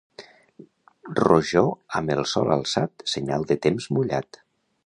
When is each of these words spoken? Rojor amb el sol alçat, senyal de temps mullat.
Rojor 1.19 1.69
amb 2.01 2.15
el 2.15 2.23
sol 2.33 2.51
alçat, 2.57 3.07
senyal 3.15 3.49
de 3.53 3.63
temps 3.67 3.93
mullat. 3.99 4.45